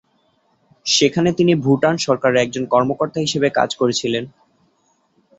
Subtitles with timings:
[0.85, 4.23] সেখানে তিনি ভুটান সরকারের একজন কর্মকর্তা হিসেবে কাজ করেছিলেন।